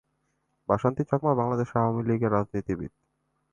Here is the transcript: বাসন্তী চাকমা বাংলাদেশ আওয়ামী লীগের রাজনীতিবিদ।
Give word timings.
বাসন্তী 0.69 1.03
চাকমা 1.09 1.33
বাংলাদেশ 1.35 1.69
আওয়ামী 1.75 2.01
লীগের 2.03 2.33
রাজনীতিবিদ। 2.33 2.91